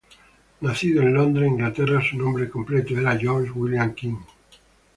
Nacido 0.61 1.03
en 1.03 1.13
Londres, 1.13 1.47
Inglaterra, 1.47 2.01
su 2.01 2.17
nombre 2.17 2.49
completo 2.49 2.97
era 2.97 3.15
George 3.15 3.51
William 3.51 3.93
King. 3.93 4.15